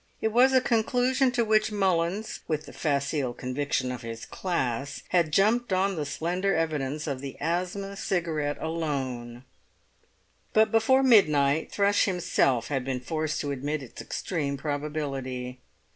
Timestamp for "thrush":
11.71-12.05